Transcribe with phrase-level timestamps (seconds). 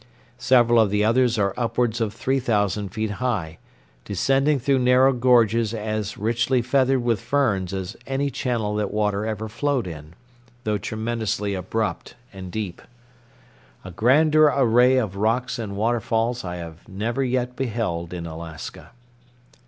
[0.39, 3.59] Several of the others are upwards of three thousand feet high,
[4.03, 9.47] descending through narrow gorges as richly feathered with ferns as any channel that water ever
[9.47, 10.15] flowed in,
[10.63, 12.81] though tremendously abrupt and deep.
[13.85, 18.93] A grander array of rocks and waterfalls I have never yet beheld in Alaska.